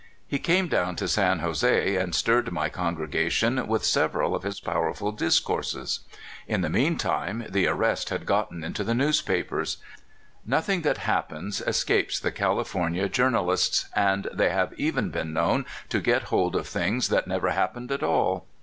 [0.27, 5.11] He came down to San Jose and stirred my congregation with several of his powerful
[5.11, 5.99] discourses.
[6.47, 9.77] In the meantime the arrest had gotten into the newspa pers.
[10.43, 13.09] Nothing that happens escapes the Califor BISHOP KAVANAUGH IN CALIFORNIA.
[13.09, 17.09] 27 1 nia journalists, and they have even been known to get hold of things
[17.09, 18.47] that never happened at all.